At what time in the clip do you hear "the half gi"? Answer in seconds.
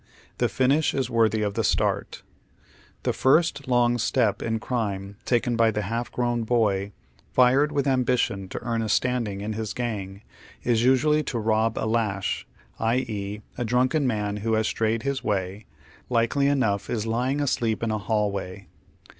5.69-6.23